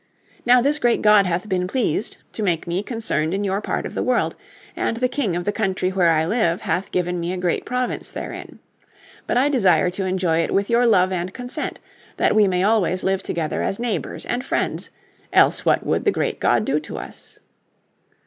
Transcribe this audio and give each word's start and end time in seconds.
Now 0.47 0.61
this 0.63 0.79
great 0.79 1.03
God 1.03 1.27
hath 1.27 1.47
been 1.47 1.67
pleased 1.67 2.17
to 2.31 2.41
make 2.41 2.65
me 2.65 2.81
concerned 2.81 3.35
in 3.35 3.43
your 3.43 3.61
part 3.61 3.85
of 3.85 3.93
the 3.93 4.01
world, 4.01 4.33
and 4.75 4.97
the 4.97 5.07
King 5.07 5.35
of 5.35 5.43
the 5.45 5.51
country 5.51 5.91
where 5.91 6.09
I 6.09 6.25
live 6.25 6.61
hath 6.61 6.89
given 6.89 7.19
me 7.19 7.31
a 7.31 7.37
great 7.37 7.65
province 7.65 8.09
therein. 8.09 8.57
But 9.27 9.37
I 9.37 9.47
desire 9.47 9.91
to 9.91 10.05
enjoy 10.05 10.39
it 10.39 10.51
with 10.55 10.71
your 10.71 10.87
love 10.87 11.11
and 11.11 11.31
consent, 11.31 11.77
that 12.17 12.33
we 12.33 12.47
may 12.47 12.63
always 12.63 13.03
live 13.03 13.21
together 13.21 13.61
as 13.61 13.77
neighbours, 13.77 14.25
and 14.25 14.43
friends, 14.43 14.89
else 15.31 15.65
what 15.65 15.85
would 15.85 16.03
the 16.03 16.11
great 16.11 16.39
God 16.39 16.65
do 16.65 16.79
to 16.79 16.97
us?" 16.97 17.37